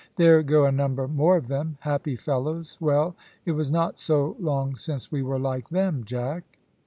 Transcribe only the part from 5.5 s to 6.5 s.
them, Jack."